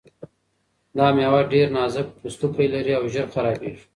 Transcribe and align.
دا 0.97 1.07
مېوه 1.15 1.41
ډېر 1.51 1.67
نازک 1.77 2.07
پوستکی 2.19 2.67
لري 2.73 2.93
او 2.99 3.03
ژر 3.13 3.27
خرابیږي. 3.33 3.83